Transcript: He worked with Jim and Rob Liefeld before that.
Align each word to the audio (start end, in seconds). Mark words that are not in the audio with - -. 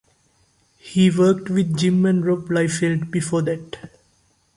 He 0.79 1.11
worked 1.11 1.51
with 1.51 1.77
Jim 1.77 2.07
and 2.07 2.25
Rob 2.25 2.47
Liefeld 2.47 3.11
before 3.11 3.43
that. 3.43 3.77